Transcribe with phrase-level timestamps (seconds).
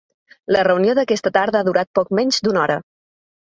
[0.55, 2.81] La reunió d’aquesta tarda ha durat poc menys d’una hora.